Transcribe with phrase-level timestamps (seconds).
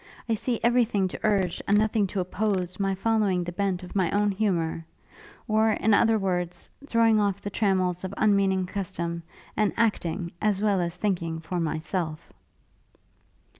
[0.27, 3.95] I see every thing to urge, and nothing to oppose my following the bent of
[3.95, 4.83] my own humour;
[5.47, 9.21] or, in other words, throwing off the trammels of unmeaning custom,
[9.55, 12.33] and acting, as well as thinking, for myself.'